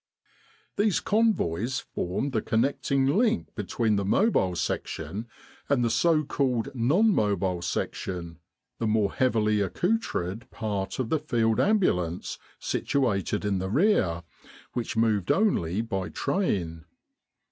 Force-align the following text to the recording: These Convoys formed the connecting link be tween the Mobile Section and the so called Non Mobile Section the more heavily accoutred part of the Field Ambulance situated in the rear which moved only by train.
These 0.77 0.99
Convoys 0.99 1.77
formed 1.77 2.31
the 2.31 2.41
connecting 2.41 3.05
link 3.05 3.53
be 3.53 3.65
tween 3.65 3.97
the 3.97 4.03
Mobile 4.03 4.55
Section 4.55 5.27
and 5.69 5.85
the 5.85 5.91
so 5.91 6.23
called 6.23 6.73
Non 6.73 7.13
Mobile 7.13 7.61
Section 7.61 8.39
the 8.79 8.87
more 8.87 9.13
heavily 9.13 9.61
accoutred 9.61 10.49
part 10.49 10.97
of 10.97 11.09
the 11.09 11.19
Field 11.19 11.59
Ambulance 11.59 12.39
situated 12.57 13.45
in 13.45 13.59
the 13.59 13.69
rear 13.69 14.23
which 14.73 14.97
moved 14.97 15.31
only 15.31 15.81
by 15.81 16.09
train. 16.09 16.85